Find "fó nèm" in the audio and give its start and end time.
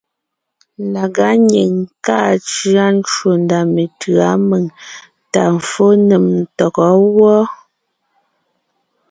5.69-6.25